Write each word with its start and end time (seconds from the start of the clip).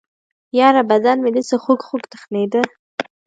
يره 0.57 0.81
بدن 0.91 1.17
مې 1.23 1.31
دسې 1.35 1.55
خوږخوږ 1.63 2.03
تخنېده. 2.13 2.61